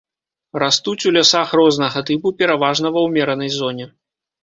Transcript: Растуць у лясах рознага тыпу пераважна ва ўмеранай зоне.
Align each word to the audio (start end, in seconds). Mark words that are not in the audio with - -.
Растуць 0.63 1.07
у 1.09 1.13
лясах 1.19 1.53
рознага 1.61 2.05
тыпу 2.09 2.35
пераважна 2.43 2.87
ва 2.99 3.09
ўмеранай 3.09 3.57
зоне. 3.63 3.85